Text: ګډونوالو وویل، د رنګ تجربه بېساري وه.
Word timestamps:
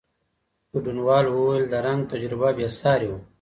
ګډونوالو 0.73 1.29
وویل، 1.33 1.63
د 1.69 1.73
رنګ 1.85 1.99
تجربه 2.11 2.47
بېساري 2.57 3.07
وه. 3.09 3.19